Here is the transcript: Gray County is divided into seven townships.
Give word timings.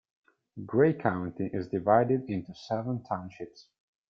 Gray 0.65 0.93
County 0.95 1.51
is 1.53 1.67
divided 1.67 2.23
into 2.27 2.55
seven 2.55 3.03
townships. 3.03 3.67